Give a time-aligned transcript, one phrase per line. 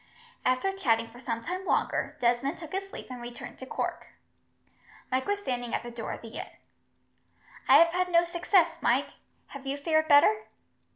[0.43, 4.07] After chatting for some time longer, Desmond took his leave and returned to Cork.
[5.11, 6.49] Mike was standing at the door of the inn.
[7.67, 9.09] "I have had no success, Mike.
[9.49, 10.45] Have you fared better?"